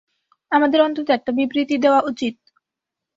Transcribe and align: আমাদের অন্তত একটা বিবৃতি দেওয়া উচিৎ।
আমাদের 0.51 0.79
অন্তত 0.81 1.07
একটা 1.09 1.31
বিবৃতি 1.31 1.75
দেওয়া 1.77 2.01
উচিৎ। 2.01 2.35